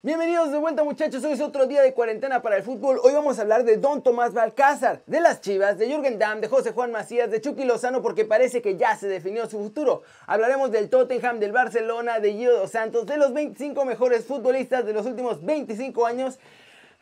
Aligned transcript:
Bienvenidos 0.00 0.52
de 0.52 0.58
vuelta 0.58 0.84
muchachos, 0.84 1.24
hoy 1.24 1.32
es 1.32 1.40
otro 1.40 1.66
día 1.66 1.82
de 1.82 1.92
cuarentena 1.92 2.40
para 2.40 2.56
el 2.56 2.62
fútbol. 2.62 3.00
Hoy 3.02 3.12
vamos 3.14 3.36
a 3.36 3.42
hablar 3.42 3.64
de 3.64 3.78
Don 3.78 4.00
Tomás 4.00 4.32
Balcázar, 4.32 5.02
de 5.06 5.20
las 5.20 5.40
Chivas, 5.40 5.76
de 5.76 5.88
Jürgen 5.88 6.20
Damm, 6.20 6.40
de 6.40 6.46
José 6.46 6.70
Juan 6.70 6.92
Macías, 6.92 7.32
de 7.32 7.40
Chucky 7.40 7.64
Lozano 7.64 8.00
porque 8.00 8.24
parece 8.24 8.62
que 8.62 8.76
ya 8.76 8.94
se 8.94 9.08
definió 9.08 9.50
su 9.50 9.58
futuro. 9.58 10.02
Hablaremos 10.28 10.70
del 10.70 10.88
Tottenham, 10.88 11.40
del 11.40 11.50
Barcelona, 11.50 12.20
de 12.20 12.32
Gio 12.32 12.56
Dos 12.56 12.70
Santos, 12.70 13.06
de 13.06 13.16
los 13.16 13.34
25 13.34 13.84
mejores 13.84 14.24
futbolistas 14.24 14.86
de 14.86 14.92
los 14.92 15.04
últimos 15.04 15.44
25 15.44 16.06
años. 16.06 16.38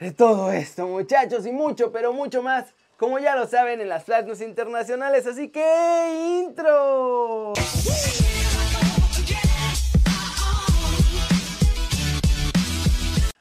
De 0.01 0.13
todo 0.13 0.51
esto 0.51 0.87
muchachos 0.87 1.45
y 1.45 1.53
mucho, 1.53 1.93
pero 1.93 2.15
mucho 2.15 2.43
más, 2.43 2.65
como 2.97 3.19
ya 3.19 3.37
lo 3.37 3.47
saben 3.47 3.83
en 3.83 3.91
las 3.91 4.05
Flash 4.05 4.41
internacionales. 4.41 5.27
Así 5.27 5.51
que 5.51 6.41
intro. 6.47 7.53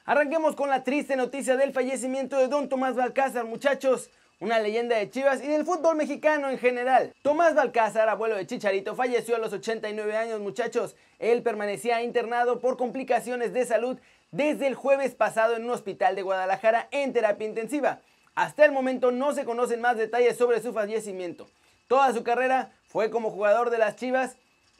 Arranquemos 0.08 0.54
con 0.54 0.70
la 0.70 0.84
triste 0.84 1.16
noticia 1.16 1.56
del 1.56 1.72
fallecimiento 1.72 2.38
de 2.38 2.46
Don 2.46 2.68
Tomás 2.68 2.94
Balcázar, 2.94 3.44
muchachos. 3.44 4.08
Una 4.38 4.60
leyenda 4.60 4.96
de 4.96 5.10
Chivas 5.10 5.42
y 5.42 5.48
del 5.48 5.64
fútbol 5.64 5.96
mexicano 5.96 6.48
en 6.48 6.58
general. 6.58 7.12
Tomás 7.22 7.56
Balcázar, 7.56 8.08
abuelo 8.08 8.36
de 8.36 8.46
Chicharito, 8.46 8.94
falleció 8.94 9.34
a 9.34 9.40
los 9.40 9.52
89 9.52 10.16
años, 10.16 10.38
muchachos. 10.38 10.94
Él 11.18 11.42
permanecía 11.42 12.04
internado 12.04 12.60
por 12.60 12.76
complicaciones 12.76 13.52
de 13.52 13.66
salud 13.66 13.98
desde 14.30 14.68
el 14.68 14.76
jueves 14.76 15.16
pasado 15.16 15.56
en 15.56 15.64
un 15.64 15.70
hospital 15.70 16.14
de 16.14 16.22
Guadalajara 16.22 16.86
en 16.92 17.12
terapia 17.12 17.48
intensiva. 17.48 17.98
Hasta 18.36 18.64
el 18.64 18.70
momento 18.70 19.10
no 19.10 19.34
se 19.34 19.44
conocen 19.44 19.80
más 19.80 19.96
detalles 19.96 20.36
sobre 20.36 20.62
su 20.62 20.72
fallecimiento. 20.72 21.48
Toda 21.88 22.12
su 22.12 22.22
carrera 22.22 22.70
fue 22.86 23.10
como 23.10 23.32
jugador 23.32 23.70
de 23.70 23.78
las 23.78 23.96
Chivas 23.96 24.36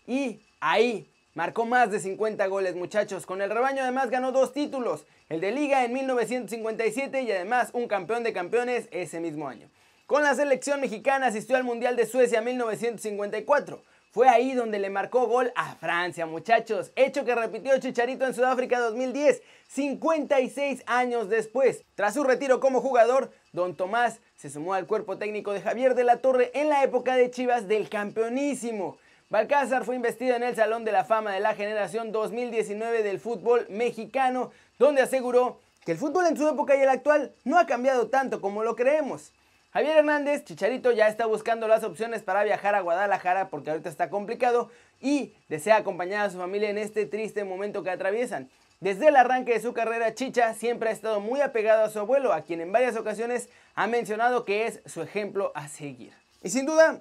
y 0.06 0.40
ahí 0.60 1.10
Marcó 1.36 1.66
más 1.66 1.90
de 1.90 2.00
50 2.00 2.46
goles 2.46 2.76
muchachos, 2.76 3.26
con 3.26 3.42
el 3.42 3.50
rebaño 3.50 3.82
además 3.82 4.08
ganó 4.08 4.32
dos 4.32 4.54
títulos, 4.54 5.04
el 5.28 5.42
de 5.42 5.52
liga 5.52 5.84
en 5.84 5.92
1957 5.92 7.20
y 7.20 7.30
además 7.30 7.68
un 7.74 7.88
campeón 7.88 8.22
de 8.22 8.32
campeones 8.32 8.88
ese 8.90 9.20
mismo 9.20 9.46
año. 9.46 9.68
Con 10.06 10.22
la 10.22 10.34
selección 10.34 10.80
mexicana 10.80 11.26
asistió 11.26 11.58
al 11.58 11.64
Mundial 11.64 11.94
de 11.94 12.06
Suecia 12.06 12.40
1954. 12.40 13.82
Fue 14.12 14.30
ahí 14.30 14.54
donde 14.54 14.78
le 14.78 14.88
marcó 14.88 15.26
gol 15.26 15.52
a 15.56 15.74
Francia, 15.74 16.24
muchachos. 16.24 16.90
Hecho 16.96 17.26
que 17.26 17.34
repitió 17.34 17.78
Chicharito 17.78 18.24
en 18.24 18.32
Sudáfrica 18.32 18.80
2010, 18.80 19.42
56 19.68 20.84
años 20.86 21.28
después. 21.28 21.84
Tras 21.96 22.14
su 22.14 22.24
retiro 22.24 22.60
como 22.60 22.80
jugador, 22.80 23.30
Don 23.52 23.76
Tomás 23.76 24.20
se 24.36 24.48
sumó 24.48 24.72
al 24.72 24.86
cuerpo 24.86 25.18
técnico 25.18 25.52
de 25.52 25.60
Javier 25.60 25.94
de 25.94 26.04
la 26.04 26.16
Torre 26.22 26.50
en 26.54 26.70
la 26.70 26.82
época 26.82 27.14
de 27.14 27.30
Chivas 27.30 27.68
del 27.68 27.90
campeonísimo. 27.90 28.96
Balcázar 29.28 29.84
fue 29.84 29.96
investido 29.96 30.36
en 30.36 30.44
el 30.44 30.54
Salón 30.54 30.84
de 30.84 30.92
la 30.92 31.04
Fama 31.04 31.32
de 31.32 31.40
la 31.40 31.56
Generación 31.56 32.12
2019 32.12 33.02
del 33.02 33.18
fútbol 33.18 33.66
mexicano, 33.68 34.52
donde 34.78 35.02
aseguró 35.02 35.60
que 35.84 35.90
el 35.90 35.98
fútbol 35.98 36.26
en 36.26 36.36
su 36.36 36.46
época 36.46 36.76
y 36.76 36.82
el 36.82 36.88
actual 36.88 37.32
no 37.42 37.58
ha 37.58 37.66
cambiado 37.66 38.06
tanto 38.06 38.40
como 38.40 38.62
lo 38.62 38.76
creemos. 38.76 39.32
Javier 39.72 39.96
Hernández, 39.96 40.44
Chicharito, 40.44 40.92
ya 40.92 41.08
está 41.08 41.26
buscando 41.26 41.66
las 41.66 41.82
opciones 41.82 42.22
para 42.22 42.44
viajar 42.44 42.76
a 42.76 42.82
Guadalajara 42.82 43.48
porque 43.48 43.70
ahorita 43.70 43.88
está 43.88 44.10
complicado 44.10 44.70
y 45.00 45.34
desea 45.48 45.74
acompañar 45.74 46.24
a 46.24 46.30
su 46.30 46.38
familia 46.38 46.70
en 46.70 46.78
este 46.78 47.04
triste 47.04 47.42
momento 47.42 47.82
que 47.82 47.90
atraviesan. 47.90 48.48
Desde 48.78 49.08
el 49.08 49.16
arranque 49.16 49.54
de 49.54 49.60
su 49.60 49.72
carrera, 49.72 50.14
Chicha 50.14 50.54
siempre 50.54 50.90
ha 50.90 50.92
estado 50.92 51.18
muy 51.18 51.40
apegado 51.40 51.82
a 51.82 51.90
su 51.90 51.98
abuelo, 51.98 52.32
a 52.32 52.42
quien 52.42 52.60
en 52.60 52.70
varias 52.70 52.96
ocasiones 52.96 53.48
ha 53.74 53.88
mencionado 53.88 54.44
que 54.44 54.66
es 54.66 54.82
su 54.86 55.02
ejemplo 55.02 55.50
a 55.56 55.66
seguir. 55.66 56.12
Y 56.44 56.50
sin 56.50 56.64
duda, 56.64 57.00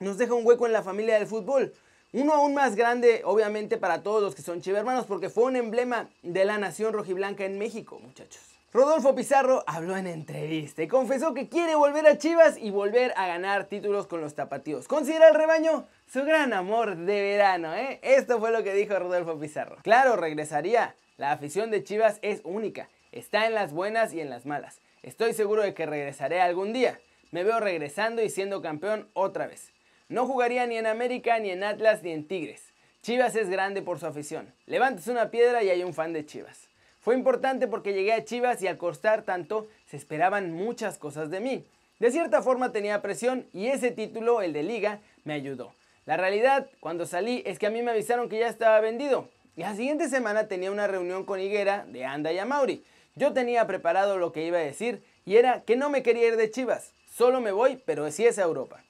nos 0.00 0.16
deja 0.16 0.32
un 0.32 0.46
hueco 0.46 0.66
en 0.66 0.72
la 0.72 0.82
familia 0.82 1.18
del 1.18 1.26
fútbol. 1.26 1.74
Uno 2.12 2.32
aún 2.32 2.54
más 2.54 2.74
grande, 2.74 3.20
obviamente, 3.24 3.76
para 3.76 4.02
todos 4.02 4.22
los 4.22 4.34
que 4.34 4.40
son 4.42 4.62
chivermanos, 4.62 5.04
porque 5.04 5.28
fue 5.28 5.44
un 5.44 5.56
emblema 5.56 6.08
de 6.22 6.46
la 6.46 6.56
nación 6.56 6.94
rojiblanca 6.94 7.44
en 7.44 7.58
México, 7.58 8.00
muchachos. 8.02 8.40
Rodolfo 8.72 9.14
Pizarro 9.14 9.62
habló 9.66 9.96
en 9.96 10.06
entrevista 10.06 10.82
y 10.82 10.88
confesó 10.88 11.34
que 11.34 11.48
quiere 11.48 11.74
volver 11.74 12.06
a 12.06 12.16
Chivas 12.16 12.56
y 12.56 12.70
volver 12.70 13.12
a 13.16 13.26
ganar 13.26 13.66
títulos 13.66 14.06
con 14.06 14.22
los 14.22 14.34
tapatíos. 14.34 14.88
Considera 14.88 15.28
el 15.28 15.34
rebaño 15.34 15.86
su 16.10 16.24
gran 16.24 16.52
amor 16.54 16.96
de 16.96 17.20
verano, 17.20 17.74
¿eh? 17.74 18.00
Esto 18.02 18.38
fue 18.38 18.52
lo 18.52 18.64
que 18.64 18.72
dijo 18.72 18.98
Rodolfo 18.98 19.38
Pizarro. 19.38 19.76
Claro, 19.82 20.16
regresaría. 20.16 20.94
La 21.18 21.32
afición 21.32 21.70
de 21.70 21.84
Chivas 21.84 22.20
es 22.22 22.40
única. 22.44 22.88
Está 23.12 23.46
en 23.46 23.54
las 23.54 23.72
buenas 23.72 24.14
y 24.14 24.20
en 24.20 24.30
las 24.30 24.46
malas. 24.46 24.80
Estoy 25.02 25.34
seguro 25.34 25.62
de 25.62 25.74
que 25.74 25.84
regresaré 25.84 26.40
algún 26.40 26.72
día. 26.72 26.98
Me 27.32 27.44
veo 27.44 27.60
regresando 27.60 28.22
y 28.22 28.30
siendo 28.30 28.62
campeón 28.62 29.08
otra 29.12 29.46
vez. 29.46 29.72
No 30.10 30.26
jugaría 30.26 30.66
ni 30.66 30.76
en 30.76 30.88
América, 30.88 31.38
ni 31.38 31.50
en 31.50 31.62
Atlas, 31.62 32.02
ni 32.02 32.10
en 32.10 32.26
Tigres. 32.26 32.74
Chivas 33.00 33.36
es 33.36 33.48
grande 33.48 33.80
por 33.80 34.00
su 34.00 34.06
afición. 34.06 34.52
Levantes 34.66 35.06
una 35.06 35.30
piedra 35.30 35.62
y 35.62 35.70
hay 35.70 35.84
un 35.84 35.94
fan 35.94 36.12
de 36.12 36.26
Chivas. 36.26 36.68
Fue 36.98 37.14
importante 37.14 37.68
porque 37.68 37.92
llegué 37.92 38.12
a 38.12 38.24
Chivas 38.24 38.60
y 38.60 38.66
al 38.66 38.76
costar 38.76 39.22
tanto 39.22 39.68
se 39.86 39.96
esperaban 39.96 40.52
muchas 40.52 40.98
cosas 40.98 41.30
de 41.30 41.38
mí. 41.38 41.64
De 42.00 42.10
cierta 42.10 42.42
forma 42.42 42.72
tenía 42.72 43.02
presión 43.02 43.46
y 43.52 43.68
ese 43.68 43.92
título, 43.92 44.42
el 44.42 44.52
de 44.52 44.64
liga, 44.64 44.98
me 45.22 45.34
ayudó. 45.34 45.74
La 46.06 46.16
realidad, 46.16 46.68
cuando 46.80 47.06
salí, 47.06 47.44
es 47.46 47.60
que 47.60 47.68
a 47.68 47.70
mí 47.70 47.80
me 47.80 47.92
avisaron 47.92 48.28
que 48.28 48.40
ya 48.40 48.48
estaba 48.48 48.80
vendido. 48.80 49.28
Y 49.56 49.60
la 49.60 49.76
siguiente 49.76 50.08
semana 50.08 50.48
tenía 50.48 50.72
una 50.72 50.88
reunión 50.88 51.24
con 51.24 51.38
Higuera 51.38 51.86
de 51.86 52.04
Anda 52.04 52.32
y 52.32 52.38
Amauri. 52.40 52.84
Yo 53.14 53.32
tenía 53.32 53.64
preparado 53.68 54.18
lo 54.18 54.32
que 54.32 54.44
iba 54.44 54.58
a 54.58 54.62
decir 54.62 55.04
y 55.24 55.36
era 55.36 55.62
que 55.62 55.76
no 55.76 55.88
me 55.88 56.02
quería 56.02 56.26
ir 56.26 56.36
de 56.36 56.50
Chivas. 56.50 56.94
Solo 57.08 57.40
me 57.40 57.52
voy, 57.52 57.80
pero 57.86 58.10
sí 58.10 58.26
es 58.26 58.40
a 58.40 58.42
Europa. 58.42 58.82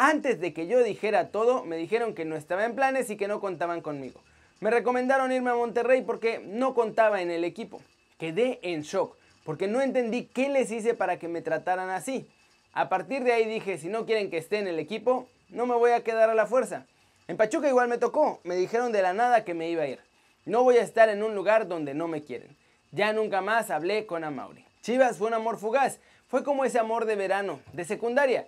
Antes 0.00 0.40
de 0.40 0.52
que 0.52 0.68
yo 0.68 0.80
dijera 0.84 1.32
todo, 1.32 1.64
me 1.64 1.76
dijeron 1.76 2.14
que 2.14 2.24
no 2.24 2.36
estaba 2.36 2.64
en 2.64 2.76
planes 2.76 3.10
y 3.10 3.16
que 3.16 3.26
no 3.26 3.40
contaban 3.40 3.80
conmigo. 3.80 4.20
Me 4.60 4.70
recomendaron 4.70 5.32
irme 5.32 5.50
a 5.50 5.56
Monterrey 5.56 6.02
porque 6.02 6.38
no 6.38 6.72
contaba 6.72 7.20
en 7.20 7.32
el 7.32 7.42
equipo. 7.42 7.82
Quedé 8.16 8.60
en 8.62 8.82
shock 8.82 9.16
porque 9.42 9.66
no 9.66 9.80
entendí 9.80 10.26
qué 10.26 10.50
les 10.50 10.70
hice 10.70 10.94
para 10.94 11.18
que 11.18 11.26
me 11.26 11.42
trataran 11.42 11.90
así. 11.90 12.28
A 12.74 12.88
partir 12.88 13.24
de 13.24 13.32
ahí 13.32 13.44
dije, 13.44 13.76
si 13.76 13.88
no 13.88 14.06
quieren 14.06 14.30
que 14.30 14.38
esté 14.38 14.60
en 14.60 14.68
el 14.68 14.78
equipo, 14.78 15.26
no 15.48 15.66
me 15.66 15.74
voy 15.74 15.90
a 15.90 16.04
quedar 16.04 16.30
a 16.30 16.34
la 16.36 16.46
fuerza. 16.46 16.86
En 17.26 17.36
Pachuca 17.36 17.68
igual 17.68 17.88
me 17.88 17.98
tocó, 17.98 18.38
me 18.44 18.54
dijeron 18.54 18.92
de 18.92 19.02
la 19.02 19.14
nada 19.14 19.44
que 19.44 19.54
me 19.54 19.68
iba 19.68 19.82
a 19.82 19.88
ir. 19.88 19.98
No 20.44 20.62
voy 20.62 20.76
a 20.76 20.82
estar 20.82 21.08
en 21.08 21.24
un 21.24 21.34
lugar 21.34 21.66
donde 21.66 21.94
no 21.94 22.06
me 22.06 22.22
quieren. 22.22 22.56
Ya 22.92 23.12
nunca 23.12 23.40
más 23.40 23.68
hablé 23.68 24.06
con 24.06 24.22
Amauri. 24.22 24.64
Chivas 24.80 25.18
fue 25.18 25.26
un 25.26 25.34
amor 25.34 25.58
fugaz, 25.58 25.98
fue 26.28 26.44
como 26.44 26.64
ese 26.64 26.78
amor 26.78 27.04
de 27.04 27.16
verano, 27.16 27.58
de 27.72 27.84
secundaria 27.84 28.46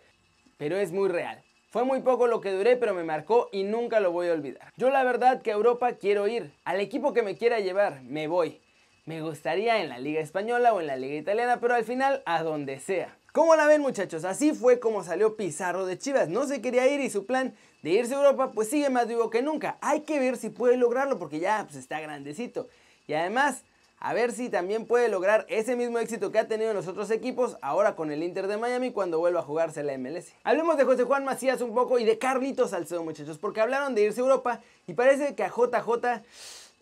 pero 0.61 0.77
es 0.77 0.93
muy 0.93 1.09
real. 1.09 1.43
Fue 1.71 1.85
muy 1.85 2.03
poco 2.03 2.27
lo 2.27 2.43
que 2.43 2.53
duré, 2.53 2.77
pero 2.77 2.93
me 2.93 3.03
marcó 3.03 3.49
y 3.51 3.63
nunca 3.65 3.99
lo 3.99 4.13
voy 4.13 4.29
a 4.29 4.35
olvidar. 4.35 4.71
Yo 4.77 4.91
la 4.91 5.03
verdad 5.05 5.41
que 5.41 5.53
a 5.53 5.55
Europa 5.55 5.93
quiero 5.93 6.29
ir. 6.29 6.53
Al 6.65 6.81
equipo 6.81 7.15
que 7.15 7.23
me 7.23 7.35
quiera 7.35 7.61
llevar, 7.61 8.03
me 8.03 8.29
voy. 8.29 8.61
Me 9.07 9.23
gustaría 9.23 9.81
en 9.81 9.89
la 9.89 9.99
Liga 9.99 10.21
Española 10.21 10.75
o 10.75 10.81
en 10.83 10.87
la 10.87 10.97
Liga 10.97 11.15
Italiana, 11.15 11.61
pero 11.61 11.75
al 11.75 11.85
final 11.85 12.23
a 12.27 12.43
donde 12.43 12.79
sea. 12.79 13.17
¿Cómo 13.33 13.57
la 13.57 13.67
ven 13.67 13.81
muchachos? 13.81 14.27
Así 14.27 14.53
fue 14.53 14.81
como 14.81 15.03
salió 15.03 15.35
Pizarro 15.35 15.87
de 15.87 15.97
Chivas. 15.97 16.29
No 16.29 16.47
se 16.47 16.61
quería 16.61 16.87
ir 16.89 17.01
y 17.01 17.09
su 17.09 17.25
plan 17.25 17.55
de 17.83 17.93
irse 17.93 18.15
a 18.15 18.19
Europa 18.19 18.53
pues 18.53 18.69
sigue 18.69 18.91
más 18.91 19.09
vivo 19.09 19.31
que 19.31 19.41
nunca. 19.41 19.79
Hay 19.81 20.01
que 20.01 20.21
ver 20.21 20.37
si 20.37 20.51
puede 20.51 20.77
lograrlo 20.77 21.19
porque 21.19 21.41
ya 21.41 21.65
pues, 21.65 21.77
está 21.77 22.01
grandecito. 22.01 22.69
Y 23.07 23.15
además 23.15 23.65
a 24.01 24.15
ver 24.15 24.33
si 24.33 24.49
también 24.49 24.87
puede 24.87 25.09
lograr 25.09 25.45
ese 25.51 25.77
mismo 25.77 25.99
éxito 25.99 26.33
que 26.33 26.39
ha 26.39 26.49
tenido 26.49 26.71
en 26.71 26.77
los 26.77 26.89
otros 26.89 27.11
equipos 27.11 27.59
ahora 27.61 27.95
con 27.95 28.11
el 28.11 28.23
Inter 28.23 28.47
de 28.47 28.57
Miami 28.57 28.93
cuando 28.93 29.19
vuelva 29.19 29.41
a 29.41 29.45
jugarse 29.45 29.83
la 29.83 29.97
MLS. 29.99 30.33
Hablemos 30.43 30.79
de 30.79 30.85
José 30.85 31.05
Juan 31.05 31.25
Macías 31.25 31.61
un 31.61 31.75
poco 31.75 31.99
y 31.99 32.05
de 32.05 32.19
Carlitos 32.19 32.71
Salcedo 32.71 33.05
muchachos, 33.05 33.37
porque 33.37 33.61
hablaron 33.61 33.95
de 33.95 34.05
irse 34.05 34.21
a 34.21 34.25
Europa 34.25 34.61
y 34.87 34.95
parece 34.95 35.35
que 35.35 35.45
a 35.45 35.51
JJ 35.51 36.23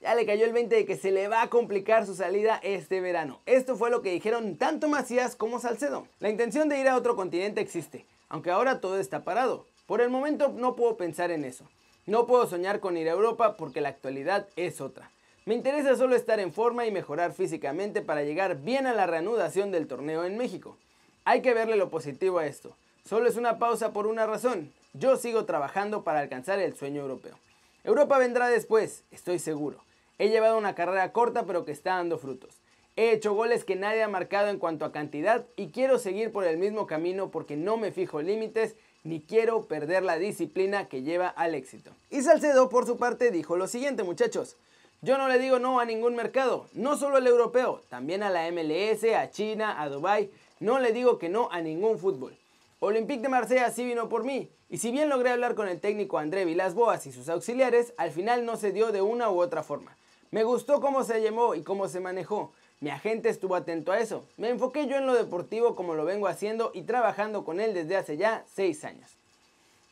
ya 0.00 0.14
le 0.14 0.26
cayó 0.26 0.44
el 0.44 0.52
20 0.52 0.76
de 0.76 0.86
que 0.86 0.96
se 0.96 1.10
le 1.10 1.26
va 1.26 1.42
a 1.42 1.50
complicar 1.50 2.06
su 2.06 2.14
salida 2.14 2.60
este 2.62 3.00
verano. 3.00 3.40
Esto 3.46 3.74
fue 3.74 3.90
lo 3.90 4.00
que 4.00 4.12
dijeron 4.12 4.56
tanto 4.56 4.88
Macías 4.88 5.34
como 5.34 5.58
Salcedo. 5.58 6.06
La 6.20 6.30
intención 6.30 6.68
de 6.68 6.78
ir 6.78 6.86
a 6.86 6.96
otro 6.96 7.16
continente 7.16 7.60
existe, 7.60 8.06
aunque 8.28 8.52
ahora 8.52 8.80
todo 8.80 9.00
está 9.00 9.24
parado. 9.24 9.66
Por 9.88 10.02
el 10.02 10.08
momento 10.08 10.52
no 10.54 10.76
puedo 10.76 10.96
pensar 10.96 11.32
en 11.32 11.44
eso. 11.44 11.64
No 12.06 12.28
puedo 12.28 12.46
soñar 12.46 12.78
con 12.78 12.96
ir 12.96 13.08
a 13.08 13.12
Europa 13.12 13.56
porque 13.56 13.80
la 13.80 13.88
actualidad 13.88 14.46
es 14.54 14.80
otra. 14.80 15.10
Me 15.48 15.54
interesa 15.54 15.96
solo 15.96 16.14
estar 16.14 16.40
en 16.40 16.52
forma 16.52 16.84
y 16.84 16.90
mejorar 16.90 17.32
físicamente 17.32 18.02
para 18.02 18.22
llegar 18.22 18.60
bien 18.60 18.86
a 18.86 18.92
la 18.92 19.06
reanudación 19.06 19.70
del 19.70 19.86
torneo 19.86 20.26
en 20.26 20.36
México. 20.36 20.76
Hay 21.24 21.40
que 21.40 21.54
verle 21.54 21.76
lo 21.76 21.88
positivo 21.88 22.38
a 22.38 22.44
esto. 22.46 22.76
Solo 23.02 23.30
es 23.30 23.36
una 23.36 23.58
pausa 23.58 23.94
por 23.94 24.06
una 24.06 24.26
razón. 24.26 24.70
Yo 24.92 25.16
sigo 25.16 25.46
trabajando 25.46 26.04
para 26.04 26.20
alcanzar 26.20 26.58
el 26.58 26.76
sueño 26.76 27.00
europeo. 27.00 27.38
Europa 27.82 28.18
vendrá 28.18 28.48
después, 28.48 29.04
estoy 29.10 29.38
seguro. 29.38 29.78
He 30.18 30.28
llevado 30.28 30.58
una 30.58 30.74
carrera 30.74 31.12
corta 31.12 31.46
pero 31.46 31.64
que 31.64 31.72
está 31.72 31.94
dando 31.94 32.18
frutos. 32.18 32.50
He 32.96 33.12
hecho 33.12 33.32
goles 33.32 33.64
que 33.64 33.74
nadie 33.74 34.02
ha 34.02 34.08
marcado 34.08 34.48
en 34.48 34.58
cuanto 34.58 34.84
a 34.84 34.92
cantidad 34.92 35.46
y 35.56 35.68
quiero 35.68 35.98
seguir 35.98 36.30
por 36.30 36.44
el 36.44 36.58
mismo 36.58 36.86
camino 36.86 37.30
porque 37.30 37.56
no 37.56 37.78
me 37.78 37.90
fijo 37.90 38.20
límites 38.20 38.76
ni 39.02 39.22
quiero 39.22 39.64
perder 39.64 40.02
la 40.02 40.18
disciplina 40.18 40.88
que 40.88 41.00
lleva 41.00 41.28
al 41.28 41.54
éxito. 41.54 41.92
Y 42.10 42.20
Salcedo 42.20 42.68
por 42.68 42.84
su 42.84 42.98
parte 42.98 43.30
dijo 43.30 43.56
lo 43.56 43.66
siguiente 43.66 44.02
muchachos. 44.02 44.58
Yo 45.00 45.16
no 45.16 45.28
le 45.28 45.38
digo 45.38 45.60
no 45.60 45.78
a 45.78 45.84
ningún 45.84 46.16
mercado, 46.16 46.66
no 46.72 46.96
solo 46.96 47.18
el 47.18 47.26
europeo, 47.28 47.82
también 47.88 48.24
a 48.24 48.30
la 48.30 48.50
MLS, 48.50 49.04
a 49.14 49.30
China, 49.30 49.80
a 49.80 49.88
Dubai. 49.88 50.28
No 50.58 50.80
le 50.80 50.92
digo 50.92 51.18
que 51.18 51.28
no 51.28 51.48
a 51.52 51.60
ningún 51.60 52.00
fútbol. 52.00 52.36
Olympique 52.80 53.22
de 53.22 53.28
Marsella 53.28 53.70
sí 53.70 53.84
vino 53.84 54.08
por 54.08 54.24
mí, 54.24 54.50
y 54.68 54.78
si 54.78 54.90
bien 54.90 55.08
logré 55.08 55.30
hablar 55.30 55.54
con 55.54 55.68
el 55.68 55.80
técnico 55.80 56.18
André 56.18 56.44
Vilas 56.44 56.74
Boas 56.74 57.06
y 57.06 57.12
sus 57.12 57.28
auxiliares, 57.28 57.94
al 57.96 58.10
final 58.10 58.44
no 58.44 58.56
se 58.56 58.72
dio 58.72 58.90
de 58.90 59.00
una 59.00 59.30
u 59.30 59.40
otra 59.40 59.62
forma. 59.62 59.96
Me 60.32 60.42
gustó 60.42 60.80
cómo 60.80 61.04
se 61.04 61.22
llamó 61.22 61.54
y 61.54 61.62
cómo 61.62 61.86
se 61.86 62.00
manejó. 62.00 62.50
Mi 62.80 62.90
agente 62.90 63.28
estuvo 63.28 63.54
atento 63.54 63.92
a 63.92 64.00
eso. 64.00 64.24
Me 64.36 64.48
enfoqué 64.48 64.88
yo 64.88 64.96
en 64.96 65.06
lo 65.06 65.14
deportivo 65.14 65.76
como 65.76 65.94
lo 65.94 66.06
vengo 66.06 66.26
haciendo 66.26 66.72
y 66.74 66.82
trabajando 66.82 67.44
con 67.44 67.60
él 67.60 67.72
desde 67.72 67.96
hace 67.96 68.16
ya 68.16 68.44
6 68.52 68.84
años. 68.84 69.16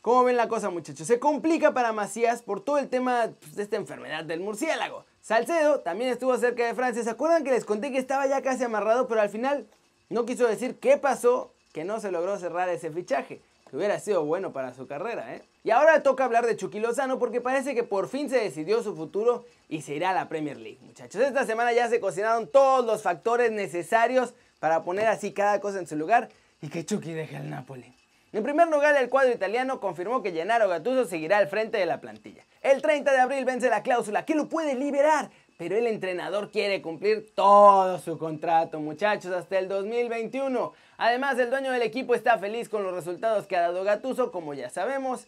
¿Cómo 0.07 0.23
ven 0.23 0.37
la 0.37 0.47
cosa 0.47 0.69
muchachos? 0.69 1.05
Se 1.05 1.19
complica 1.19 1.73
para 1.73 1.91
Macías 1.91 2.41
por 2.41 2.61
todo 2.61 2.77
el 2.77 2.87
tema 2.87 3.29
pues, 3.41 3.57
de 3.57 3.63
esta 3.63 3.75
enfermedad 3.75 4.23
del 4.23 4.39
murciélago. 4.39 5.03
Salcedo 5.19 5.81
también 5.81 6.09
estuvo 6.09 6.37
cerca 6.37 6.65
de 6.65 6.73
Francia. 6.73 7.03
¿Se 7.03 7.09
acuerdan 7.09 7.43
que 7.43 7.51
les 7.51 7.65
conté 7.65 7.91
que 7.91 7.97
estaba 7.97 8.25
ya 8.25 8.41
casi 8.41 8.63
amarrado, 8.63 9.09
pero 9.09 9.19
al 9.19 9.29
final 9.29 9.67
no 10.07 10.25
quiso 10.25 10.47
decir 10.47 10.79
qué 10.79 10.95
pasó 10.95 11.51
que 11.73 11.83
no 11.83 11.99
se 11.99 12.09
logró 12.09 12.39
cerrar 12.39 12.69
ese 12.69 12.89
fichaje? 12.89 13.41
Que 13.69 13.75
hubiera 13.75 13.99
sido 13.99 14.23
bueno 14.23 14.53
para 14.53 14.73
su 14.73 14.87
carrera, 14.87 15.35
¿eh? 15.35 15.41
Y 15.65 15.71
ahora 15.71 16.01
toca 16.03 16.23
hablar 16.23 16.45
de 16.45 16.55
Chucky 16.55 16.79
Lozano 16.79 17.19
porque 17.19 17.41
parece 17.41 17.75
que 17.75 17.83
por 17.83 18.07
fin 18.07 18.29
se 18.29 18.37
decidió 18.39 18.81
su 18.83 18.95
futuro 18.95 19.43
y 19.67 19.81
se 19.81 19.93
irá 19.93 20.11
a 20.11 20.13
la 20.13 20.29
Premier 20.29 20.55
League, 20.55 20.79
muchachos. 20.83 21.21
Esta 21.21 21.45
semana 21.45 21.73
ya 21.73 21.89
se 21.89 21.99
cocinaron 21.99 22.47
todos 22.47 22.85
los 22.85 23.03
factores 23.03 23.51
necesarios 23.51 24.33
para 24.61 24.85
poner 24.85 25.07
así 25.07 25.33
cada 25.33 25.59
cosa 25.59 25.79
en 25.79 25.87
su 25.87 25.97
lugar 25.97 26.29
y 26.61 26.69
que 26.69 26.85
Chucky 26.85 27.11
deje 27.11 27.35
el 27.35 27.49
Napoli. 27.49 27.96
En 28.33 28.43
primer 28.43 28.67
lugar, 28.67 28.95
el 28.97 29.09
cuadro 29.09 29.31
italiano 29.31 29.79
confirmó 29.79 30.21
que 30.21 30.31
Gennaro 30.31 30.67
Gattuso 30.67 31.05
seguirá 31.05 31.37
al 31.37 31.47
frente 31.47 31.77
de 31.77 31.85
la 31.85 32.01
plantilla. 32.01 32.43
El 32.61 32.81
30 32.81 33.11
de 33.11 33.19
abril 33.19 33.45
vence 33.45 33.69
la 33.69 33.83
cláusula 33.83 34.25
que 34.25 34.35
lo 34.35 34.49
puede 34.49 34.75
liberar, 34.75 35.29
pero 35.57 35.77
el 35.77 35.87
entrenador 35.87 36.51
quiere 36.51 36.81
cumplir 36.81 37.33
todo 37.33 37.99
su 37.99 38.17
contrato, 38.17 38.79
muchachos, 38.81 39.31
hasta 39.31 39.57
el 39.57 39.69
2021. 39.69 40.73
Además, 40.97 41.39
el 41.39 41.49
dueño 41.49 41.71
del 41.71 41.83
equipo 41.83 42.15
está 42.15 42.37
feliz 42.37 42.67
con 42.67 42.83
los 42.83 42.93
resultados 42.93 43.47
que 43.47 43.55
ha 43.55 43.61
dado 43.61 43.83
Gattuso, 43.83 44.31
como 44.31 44.53
ya 44.53 44.69
sabemos. 44.69 45.25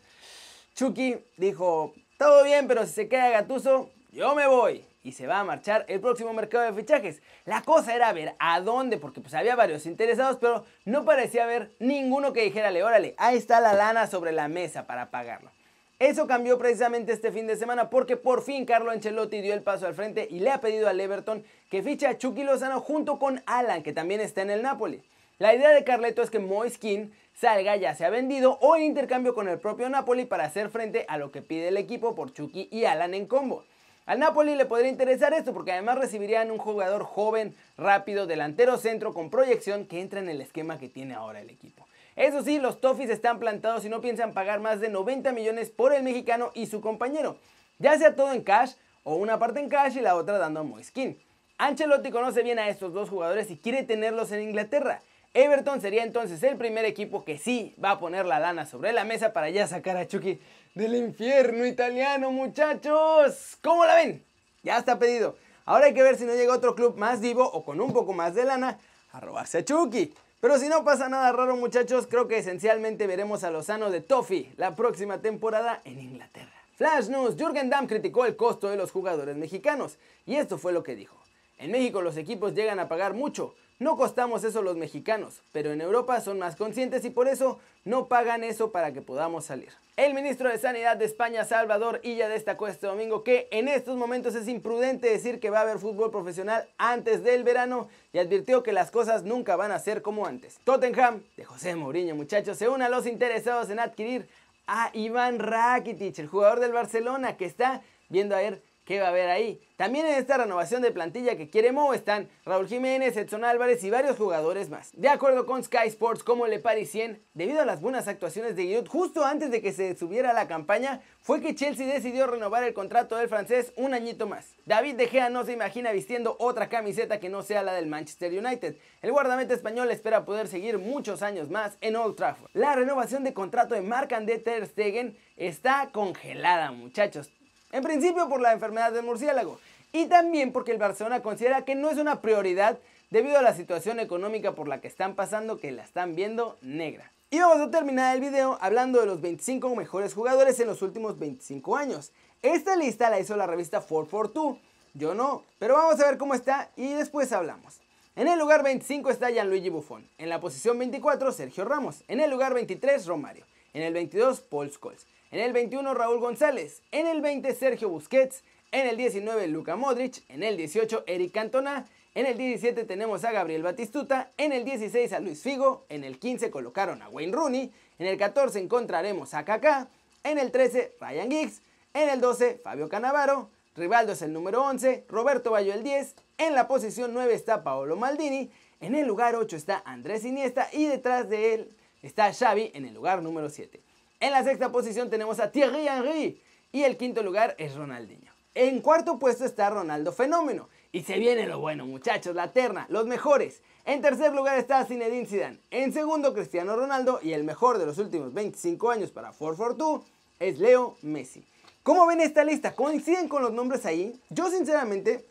Chucky 0.76 1.18
dijo, 1.38 1.94
todo 2.18 2.44
bien, 2.44 2.68
pero 2.68 2.86
si 2.86 2.92
se 2.92 3.08
queda 3.08 3.30
Gattuso, 3.30 3.90
yo 4.12 4.36
me 4.36 4.46
voy 4.46 4.89
y 5.04 5.14
se 5.14 5.28
va 5.28 5.40
a 5.40 5.44
marchar 5.44 5.86
el 5.88 6.00
próximo 6.00 6.34
mercado 6.34 6.66
de 6.66 6.80
fichajes. 6.80 7.22
La 7.46 7.62
cosa 7.62 7.96
era 7.96 8.12
ver 8.14 8.36
a 8.40 8.60
dónde, 8.62 8.98
porque 8.98 9.22
pues 9.22 9.34
había 9.34 9.56
varios 9.56 9.86
interesados, 9.86 10.38
pero 10.40 10.66
no 10.86 11.06
parecía 11.06 11.44
haber 11.44 11.72
ninguno 11.80 12.34
que 12.34 12.44
dijera, 12.44 12.70
órale, 12.86 13.16
ahí 13.18 13.38
está 13.38 13.60
la 13.62 13.74
lana 13.74 14.08
sobre 14.08 14.32
la 14.32 14.48
mesa 14.48 14.86
para 14.86 15.10
pagarlo. 15.10 15.52
Eso 16.00 16.28
cambió 16.28 16.58
precisamente 16.58 17.12
este 17.12 17.30
fin 17.30 17.46
de 17.46 17.58
semana 17.58 17.90
porque 17.90 18.16
por 18.16 18.42
fin 18.42 18.66
Carlo 18.66 18.90
Ancelotti 18.92 19.42
dio 19.42 19.54
el 19.54 19.64
paso 19.64 19.86
al 19.86 19.94
frente 19.94 20.30
y 20.32 20.40
le 20.40 20.50
ha 20.50 20.62
pedido 20.62 20.88
al 20.88 21.00
Everton 21.00 21.44
que 21.70 21.84
fiche 21.84 22.08
a 22.08 22.18
Chucky 22.18 22.44
Lozano 22.44 22.80
junto 22.80 23.20
con 23.20 23.44
Alan, 23.46 23.84
que 23.84 23.92
también 23.92 24.22
está 24.22 24.42
en 24.42 24.50
el 24.50 24.62
Napoli. 24.62 25.04
La 25.40 25.54
idea 25.54 25.72
de 25.72 25.84
Carleto 25.84 26.22
es 26.22 26.30
que 26.30 26.40
Moiskin 26.40 27.14
salga 27.34 27.76
ya 27.76 27.96
sea 27.96 28.10
vendido 28.10 28.58
o 28.62 28.78
en 28.78 28.84
intercambio 28.84 29.34
con 29.34 29.50
el 29.50 29.60
propio 29.60 29.90
Napoli 29.90 30.24
para 30.24 30.46
hacer 30.46 30.70
frente 30.70 31.06
a 31.10 31.18
lo 31.18 31.32
que 31.32 31.42
pide 31.42 31.68
el 31.68 31.76
equipo 31.76 32.16
por 32.16 32.32
Chucky 32.32 32.70
y 32.72 32.86
Alan 32.86 33.14
en 33.14 33.26
combo. 33.26 33.66
Al 34.10 34.18
Napoli 34.18 34.56
le 34.56 34.66
podría 34.66 34.90
interesar 34.90 35.34
esto 35.34 35.54
porque 35.54 35.72
además 35.72 36.00
recibirían 36.00 36.50
un 36.50 36.58
jugador 36.58 37.04
joven, 37.04 37.56
rápido, 37.78 38.26
delantero 38.26 38.80
centro 38.80 39.14
con 39.14 39.30
proyección 39.30 39.86
que 39.86 40.02
entra 40.02 40.20
en 40.20 40.30
el 40.30 40.42
esquema 40.42 40.80
que 40.80 40.90
tiene 40.90 41.14
ahora 41.14 41.42
el 41.42 41.52
equipo. 41.52 41.86
Eso 42.16 42.42
sí, 42.42 42.58
los 42.58 42.82
Toffees 42.82 43.12
están 43.12 43.38
plantados 43.38 43.86
y 43.86 43.90
no 43.90 44.02
piensan 44.02 44.34
pagar 44.34 44.62
más 44.62 44.80
de 44.80 44.90
90 44.90 45.32
millones 45.32 45.70
por 45.70 45.94
el 45.94 46.02
mexicano 46.02 46.50
y 46.56 46.66
su 46.66 46.82
compañero, 46.82 47.38
ya 47.78 48.00
sea 48.00 48.16
todo 48.16 48.34
en 48.34 48.42
cash 48.42 48.72
o 49.04 49.14
una 49.14 49.38
parte 49.38 49.60
en 49.60 49.70
cash 49.70 49.98
y 49.98 50.02
la 50.02 50.16
otra 50.16 50.40
dando 50.40 50.62
a 50.62 50.64
Moiskin. 50.64 51.16
Ancelotti 51.60 52.10
conoce 52.10 52.42
bien 52.42 52.58
a 52.58 52.68
estos 52.68 52.94
dos 52.94 53.12
jugadores 53.12 53.52
y 53.52 53.58
quiere 53.58 53.84
tenerlos 53.84 54.32
en 54.32 54.42
Inglaterra. 54.42 55.04
Everton 55.34 55.80
sería 55.80 56.04
entonces 56.04 56.42
el 56.42 56.58
primer 56.58 56.86
equipo 56.86 57.24
que 57.24 57.38
sí 57.38 57.76
va 57.84 57.92
a 57.92 58.00
poner 58.00 58.26
la 58.26 58.40
lana 58.40 58.66
sobre 58.66 58.92
la 58.94 59.04
mesa 59.04 59.32
para 59.32 59.50
ya 59.52 59.68
sacar 59.68 59.96
a 59.96 60.08
Chucky 60.08 60.40
del 60.74 60.96
infierno 60.96 61.68
italiano, 61.68 62.32
muchachos. 62.32 63.58
¿Cómo 63.62 63.86
la 63.86 63.96
ven? 63.96 64.26
Ya 64.64 64.78
está 64.78 64.98
pedido. 64.98 65.38
Ahora 65.66 65.86
hay 65.86 65.94
que 65.94 66.02
ver 66.02 66.18
si 66.18 66.26
no 66.26 66.34
llega 66.34 66.54
otro 66.54 66.74
club 66.74 66.98
más 66.98 67.22
vivo 67.22 67.44
o 67.48 67.64
con 67.64 67.80
un 67.80 67.94
poco 67.94 68.14
más 68.14 68.34
de 68.34 68.44
lana 68.44 68.80
a 69.12 69.20
robarse 69.20 69.60
a 69.60 69.66
Chucky. 69.66 70.14
Pero 70.42 70.58
si 70.58 70.68
no 70.68 70.84
pasa 70.84 71.10
nada 71.10 71.32
raro, 71.32 71.56
muchachos, 71.58 72.08
creo 72.08 72.28
que 72.28 72.40
esencialmente 72.40 73.06
veremos 73.06 73.44
a 73.44 73.52
Lozano 73.52 73.92
de 73.92 74.02
Toffee 74.02 74.52
la 74.58 74.76
próxima 74.76 75.22
temporada 75.22 75.82
en 75.86 76.00
Inglaterra. 76.00 76.54
Flash 76.76 77.08
News, 77.10 77.36
Jürgen 77.36 77.70
Damm 77.70 77.86
criticó 77.86 78.26
el 78.26 78.36
costo 78.36 78.70
de 78.70 78.78
los 78.78 78.90
jugadores 78.90 79.36
mexicanos 79.36 80.00
y 80.26 80.38
esto 80.38 80.58
fue 80.58 80.74
lo 80.74 80.82
que 80.82 80.96
dijo. 80.96 81.18
En 81.60 81.72
México 81.72 82.02
los 82.02 82.18
equipos 82.18 82.56
llegan 82.56 82.80
a 82.80 82.88
pagar 82.88 83.14
mucho, 83.14 83.54
no 83.80 83.96
costamos 83.96 84.44
eso 84.44 84.62
los 84.62 84.76
mexicanos, 84.76 85.42
pero 85.54 85.72
en 85.72 85.80
Europa 85.80 86.20
son 86.20 86.38
más 86.38 86.58
conscientes 86.58 87.06
y 87.06 87.10
por 87.10 87.30
eso 87.30 87.60
no 87.86 88.08
pagan 88.08 88.44
eso 88.44 88.72
para 88.72 88.92
que 88.92 89.02
podamos 89.02 89.46
salir. 89.46 89.70
El 89.96 90.14
ministro 90.14 90.50
de 90.50 90.58
Sanidad 90.58 90.98
de 90.98 91.06
España, 91.06 91.46
Salvador 91.46 92.02
Illa, 92.04 92.30
destacó 92.30 92.68
este 92.68 92.88
domingo 92.88 93.24
que 93.24 93.48
en 93.52 93.68
estos 93.68 93.98
momentos 93.98 94.36
es 94.36 94.48
imprudente 94.48 95.10
decir 95.10 95.40
que 95.40 95.50
va 95.50 95.60
a 95.60 95.62
haber 95.62 95.80
fútbol 95.80 96.12
profesional 96.12 96.68
antes 96.78 97.24
del 97.24 97.44
verano 97.44 97.88
y 98.14 98.20
advirtió 98.20 98.64
que 98.64 98.74
las 98.74 98.92
cosas 98.92 99.24
nunca 99.24 99.56
van 99.56 99.72
a 99.72 99.80
ser 99.80 100.02
como 100.02 100.26
antes. 100.26 100.60
Tottenham, 100.66 101.24
de 101.38 101.46
José 101.46 101.76
Mourinho, 101.76 102.16
muchachos, 102.16 102.58
se 102.58 102.68
une 102.68 102.86
a 102.86 102.90
los 102.90 103.08
interesados 103.08 103.70
en 103.70 103.80
adquirir 103.80 104.28
a 104.68 104.92
Iván 104.94 105.40
Rakitic, 105.40 106.20
el 106.20 106.28
jugador 106.28 106.60
del 106.60 106.74
Barcelona, 106.74 107.38
que 107.38 107.46
está 107.46 107.82
viendo 108.10 108.36
a 108.36 108.40
ver 108.40 108.62
¿Qué 108.90 109.00
va 109.00 109.06
a 109.06 109.10
haber 109.10 109.30
ahí? 109.30 109.62
También 109.76 110.08
en 110.08 110.16
esta 110.16 110.38
renovación 110.38 110.82
de 110.82 110.90
plantilla 110.90 111.38
que 111.38 111.48
quiere 111.48 111.72
Mo 111.72 111.94
están 111.94 112.28
Raúl 112.44 112.68
Jiménez, 112.68 113.16
Edson 113.16 113.46
Álvarez 113.46 113.84
y 113.84 113.92
varios 113.92 114.18
jugadores 114.18 114.72
más. 114.72 114.90
De 114.94 115.10
acuerdo 115.10 115.46
con 115.46 115.64
Sky 115.64 115.86
Sports, 115.90 116.24
como 116.24 116.48
le 116.48 116.58
parecían, 116.58 117.20
debido 117.36 117.62
a 117.62 117.66
las 117.66 117.82
buenas 117.82 118.08
actuaciones 118.08 118.56
de 118.56 118.64
Giroud 118.64 118.88
justo 118.88 119.24
antes 119.24 119.52
de 119.52 119.62
que 119.62 119.74
se 119.74 119.96
subiera 119.96 120.32
a 120.32 120.34
la 120.34 120.48
campaña, 120.48 121.02
fue 121.22 121.40
que 121.40 121.54
Chelsea 121.54 121.86
decidió 121.86 122.26
renovar 122.26 122.64
el 122.64 122.74
contrato 122.74 123.16
del 123.16 123.30
francés 123.30 123.74
un 123.76 123.94
añito 123.94 124.26
más. 124.26 124.56
David 124.66 124.96
De 124.96 125.06
Gea 125.06 125.30
no 125.30 125.46
se 125.46 125.54
imagina 125.54 125.92
vistiendo 125.92 126.36
otra 126.40 126.68
camiseta 126.68 127.20
que 127.20 127.30
no 127.30 127.44
sea 127.44 127.62
la 127.62 127.74
del 127.74 127.86
Manchester 127.86 128.34
United. 128.34 128.76
El 129.04 129.12
guardameta 129.12 129.54
español 129.54 129.92
espera 129.92 130.26
poder 130.26 130.48
seguir 130.48 130.80
muchos 130.80 131.22
años 131.22 131.52
más 131.52 131.78
en 131.82 131.96
Old 131.96 132.16
Trafford. 132.16 132.50
La 132.54 132.74
renovación 132.74 133.24
de 133.24 133.36
contrato 133.36 133.76
de 133.76 133.82
Marc-André 133.82 134.44
Stegen 134.66 135.16
está 135.38 135.92
congelada, 135.92 136.72
muchachos. 136.72 137.30
En 137.72 137.84
principio 137.84 138.28
por 138.28 138.42
la 138.42 138.52
enfermedad 138.52 138.92
del 138.92 139.06
murciélago 139.06 139.60
y 139.92 140.06
también 140.08 140.52
porque 140.52 140.72
el 140.72 140.78
Barcelona 140.78 141.22
considera 141.22 141.66
que 141.66 141.76
no 141.76 141.90
es 141.90 141.98
una 141.98 142.22
prioridad 142.22 142.80
debido 143.10 143.38
a 143.38 143.42
la 143.42 143.56
situación 143.56 144.00
económica 144.00 144.54
por 144.54 144.68
la 144.68 144.82
que 144.82 144.88
están 144.88 145.16
pasando 145.16 145.60
que 145.60 145.72
la 145.72 145.84
están 145.84 146.16
viendo 146.16 146.58
negra. 146.62 147.12
Y 147.32 147.40
vamos 147.40 147.60
a 147.60 147.70
terminar 147.70 148.16
el 148.16 148.22
video 148.22 148.58
hablando 148.60 149.00
de 149.00 149.06
los 149.06 149.22
25 149.22 149.76
mejores 149.76 150.14
jugadores 150.14 150.60
en 150.60 150.68
los 150.68 150.82
últimos 150.82 151.20
25 151.20 151.78
años. 151.78 152.12
Esta 152.42 152.76
lista 152.76 153.10
la 153.10 153.20
hizo 153.20 153.36
la 153.38 153.46
revista 153.46 153.82
442, 153.82 154.58
yo 154.96 155.14
no, 155.14 155.44
pero 155.60 155.76
vamos 155.76 156.00
a 156.00 156.08
ver 156.08 156.18
cómo 156.18 156.34
está 156.34 156.72
y 156.76 156.94
después 156.94 157.32
hablamos. 157.32 157.80
En 158.16 158.28
el 158.28 158.40
lugar 158.40 158.64
25 158.64 159.12
está 159.12 159.30
Gianluigi 159.30 159.70
Buffon, 159.70 160.08
en 160.18 160.30
la 160.30 160.40
posición 160.40 160.80
24 160.80 161.32
Sergio 161.32 161.66
Ramos, 161.66 162.04
en 162.08 162.20
el 162.20 162.32
lugar 162.32 162.54
23 162.54 163.06
Romario, 163.06 163.46
en 163.74 163.84
el 163.84 163.94
22 163.94 164.42
Paul 164.42 164.72
Scholes, 164.72 165.06
en 165.32 165.40
el 165.40 165.54
21 165.54 165.94
Raúl 165.94 166.20
González, 166.20 166.82
en 166.92 167.08
el 167.08 167.22
20 167.22 167.54
Sergio 167.54 167.90
Busquets, 167.90 168.44
en 168.72 168.88
el 168.88 168.98
19 168.98 169.48
Luka 169.48 169.76
Modric, 169.76 170.24
en 170.30 170.44
el 170.44 170.58
18 170.58 171.04
Eric 171.06 171.32
Cantona, 171.34 171.86
en 172.16 172.26
el 172.26 172.38
17 172.38 172.84
tenemos 172.86 173.24
a 173.24 173.32
Gabriel 173.32 173.64
Batistuta, 173.64 174.32
en 174.38 174.52
el 174.52 174.66
16 174.66 175.14
a 175.14 175.20
Luis 175.20 175.42
Figo, 175.42 175.86
en 175.90 176.04
el 176.04 176.18
15 176.20 176.50
colocaron 176.50 177.02
a 177.02 177.10
Wayne 177.10 177.34
Rooney, 177.34 177.72
en 178.00 178.08
el 178.08 178.18
14 178.18 178.60
encontraremos 178.60 179.34
a 179.34 179.46
Kaká, 179.46 179.88
en 180.24 180.40
el 180.40 180.52
13 180.52 180.96
Ryan 181.00 181.30
Giggs, 181.30 181.62
en 181.94 182.10
el 182.10 182.22
12 182.22 182.60
Fabio 182.64 182.90
Canavaro, 182.90 183.50
Rivaldo 183.76 184.14
es 184.14 184.22
el 184.24 184.34
número 184.34 184.64
11, 184.64 185.06
Roberto 185.08 185.52
Bayo 185.52 185.74
el 185.74 185.84
10, 185.84 186.16
en 186.40 186.56
la 186.56 186.68
posición 186.68 187.14
9 187.14 187.34
está 187.34 187.64
Paolo 187.64 187.96
Maldini, 187.96 188.52
en 188.82 188.96
el 188.96 189.08
lugar 189.08 189.36
8 189.36 189.56
está 189.56 189.84
Andrés 189.86 190.26
Iniesta 190.26 190.70
y 190.74 190.86
detrás 190.86 191.30
de 191.30 191.54
él 191.54 191.78
está 192.02 192.34
Xavi 192.34 192.72
en 192.74 192.86
el 192.86 192.94
lugar 192.94 193.22
número 193.22 193.50
7. 193.50 193.89
En 194.22 194.32
la 194.32 194.44
sexta 194.44 194.70
posición 194.70 195.10
tenemos 195.10 195.40
a 195.40 195.52
Thierry 195.52 195.88
Henry 195.88 196.42
y 196.74 196.84
el 196.84 196.98
quinto 196.98 197.24
lugar 197.24 197.56
es 197.58 197.76
Ronaldinho. 197.76 198.34
En 198.54 198.82
cuarto 198.82 199.18
puesto 199.18 199.46
está 199.46 199.70
Ronaldo 199.70 200.12
Fenómeno. 200.12 200.68
Y 200.92 201.04
se 201.04 201.20
viene 201.20 201.46
lo 201.46 201.60
bueno, 201.60 201.86
muchachos, 201.86 202.36
la 202.36 202.52
terna, 202.52 202.86
los 202.90 203.06
mejores. 203.06 203.62
En 203.86 204.02
tercer 204.02 204.34
lugar 204.34 204.58
está 204.58 204.84
Zinedine 204.86 205.26
Zidane. 205.26 205.60
En 205.72 205.94
segundo, 205.94 206.34
Cristiano 206.34 206.76
Ronaldo. 206.76 207.20
Y 207.24 207.32
el 207.32 207.46
mejor 207.46 207.78
de 207.78 207.86
los 207.86 207.98
últimos 207.98 208.34
25 208.34 208.90
años 208.90 209.12
para 209.12 209.32
442 209.32 210.02
es 210.40 210.60
Leo 210.60 210.98
Messi. 211.02 211.46
¿Cómo 211.84 212.06
ven 212.06 212.20
esta 212.20 212.44
lista? 212.44 212.76
¿Coinciden 212.76 213.30
con 213.30 213.42
los 213.42 213.54
nombres 213.54 213.86
ahí? 213.86 214.20
Yo 214.30 214.50
sinceramente, 214.50 215.26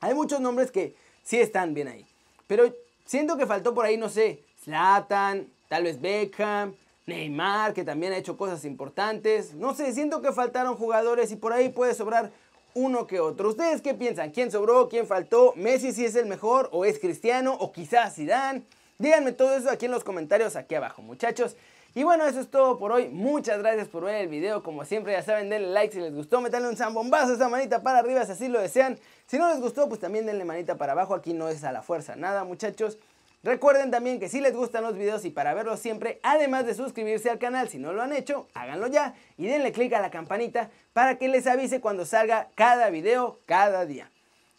hay 0.00 0.12
muchos 0.12 0.40
nombres 0.40 0.70
que 0.70 0.94
sí 1.22 1.40
están 1.40 1.72
bien 1.72 1.88
ahí. 1.88 2.06
Pero 2.46 2.70
siento 3.06 3.38
que 3.38 3.46
faltó 3.46 3.74
por 3.74 3.86
ahí, 3.86 3.96
no 3.96 4.10
sé, 4.10 4.42
Zlatan, 4.62 5.48
tal 5.68 5.84
vez 5.84 6.00
Beckham, 6.00 6.74
Neymar, 7.06 7.72
que 7.72 7.84
también 7.84 8.12
ha 8.12 8.16
hecho 8.16 8.36
cosas 8.36 8.64
importantes. 8.64 9.54
No 9.54 9.74
sé, 9.74 9.92
siento 9.92 10.20
que 10.20 10.32
faltaron 10.32 10.76
jugadores 10.76 11.30
y 11.30 11.36
por 11.36 11.52
ahí 11.52 11.68
puede 11.68 11.94
sobrar 11.94 12.32
uno 12.74 13.06
que 13.06 13.20
otro. 13.20 13.48
¿Ustedes 13.48 13.80
qué 13.80 13.94
piensan? 13.94 14.32
¿Quién 14.32 14.50
sobró? 14.50 14.88
¿Quién 14.88 15.06
faltó? 15.06 15.54
¿Messi 15.56 15.92
si 15.92 16.04
es 16.04 16.16
el 16.16 16.26
mejor? 16.26 16.68
¿O 16.72 16.84
es 16.84 16.98
Cristiano? 16.98 17.54
¿O 17.54 17.72
quizás 17.72 18.16
Zidane? 18.16 18.64
Díganme 18.98 19.32
todo 19.32 19.56
eso 19.56 19.70
aquí 19.70 19.86
en 19.86 19.92
los 19.92 20.04
comentarios 20.04 20.56
aquí 20.56 20.74
abajo, 20.74 21.00
muchachos. 21.00 21.56
Y 21.94 22.02
bueno, 22.02 22.26
eso 22.26 22.40
es 22.40 22.50
todo 22.50 22.78
por 22.78 22.92
hoy. 22.92 23.08
Muchas 23.08 23.60
gracias 23.60 23.88
por 23.88 24.04
ver 24.04 24.16
el 24.16 24.28
video. 24.28 24.62
Como 24.62 24.84
siempre, 24.84 25.12
ya 25.12 25.22
saben, 25.22 25.48
denle 25.48 25.68
like 25.68 25.94
si 25.94 26.00
les 26.00 26.14
gustó. 26.14 26.40
Metanle 26.40 26.68
un 26.68 26.76
zambombazo, 26.76 27.32
esa 27.32 27.48
manita 27.48 27.82
para 27.82 28.00
arriba 28.00 28.26
si 28.26 28.32
así 28.32 28.48
lo 28.48 28.60
desean. 28.60 28.98
Si 29.26 29.38
no 29.38 29.48
les 29.48 29.60
gustó, 29.60 29.88
pues 29.88 30.00
también 30.00 30.26
denle 30.26 30.44
manita 30.44 30.76
para 30.76 30.92
abajo. 30.92 31.14
Aquí 31.14 31.32
no 31.32 31.48
es 31.48 31.64
a 31.64 31.72
la 31.72 31.82
fuerza. 31.82 32.16
Nada, 32.16 32.44
muchachos. 32.44 32.98
Recuerden 33.46 33.92
también 33.92 34.18
que 34.18 34.28
si 34.28 34.40
les 34.40 34.56
gustan 34.56 34.82
los 34.82 34.98
videos 34.98 35.24
y 35.24 35.30
para 35.30 35.54
verlos 35.54 35.78
siempre, 35.78 36.18
además 36.24 36.66
de 36.66 36.74
suscribirse 36.74 37.30
al 37.30 37.38
canal, 37.38 37.68
si 37.68 37.78
no 37.78 37.92
lo 37.92 38.02
han 38.02 38.12
hecho, 38.12 38.48
háganlo 38.54 38.88
ya 38.88 39.14
y 39.38 39.46
denle 39.46 39.70
click 39.70 39.92
a 39.92 40.00
la 40.00 40.10
campanita 40.10 40.68
para 40.92 41.16
que 41.16 41.28
les 41.28 41.46
avise 41.46 41.80
cuando 41.80 42.04
salga 42.04 42.48
cada 42.56 42.90
video 42.90 43.38
cada 43.46 43.86
día. 43.86 44.10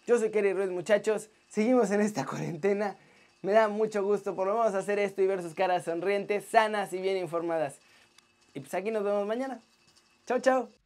Yo 0.05 0.17
soy 0.17 0.31
Kerry 0.31 0.53
Ruiz, 0.53 0.69
muchachos. 0.69 1.29
Seguimos 1.49 1.91
en 1.91 1.99
esta 1.99 2.25
cuarentena. 2.25 2.95
Me 3.41 3.51
da 3.51 3.67
mucho 3.67 4.01
gusto 4.05 4.37
por 4.37 4.47
lo 4.47 4.57
menos 4.57 4.73
hacer 4.73 4.99
esto 4.99 5.21
y 5.21 5.27
ver 5.27 5.41
sus 5.41 5.53
caras 5.53 5.83
sonrientes, 5.83 6.45
sanas 6.45 6.93
y 6.93 7.01
bien 7.01 7.17
informadas. 7.17 7.79
Y 8.53 8.61
pues 8.61 8.73
aquí 8.73 8.89
nos 8.89 9.03
vemos 9.03 9.27
mañana. 9.27 9.59
Chao, 10.25 10.39
chao. 10.39 10.76